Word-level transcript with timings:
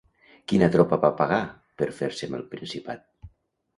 Quina 0.53 0.69
tropa 0.75 0.99
va 1.03 1.11
pagar 1.21 1.39
per 1.81 1.91
fer-se 2.01 2.31
amb 2.31 2.39
el 2.41 2.47
Principat? 2.55 3.09